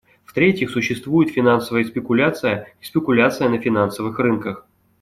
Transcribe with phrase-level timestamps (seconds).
[0.25, 4.65] В-третьих, существует финансовая спекуляция и спекуляция на финансовых рынках.